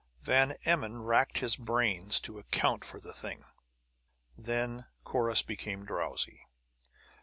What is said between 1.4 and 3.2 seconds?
brains to account for the